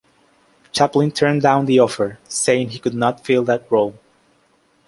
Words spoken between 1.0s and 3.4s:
turned down the offer, saying he could not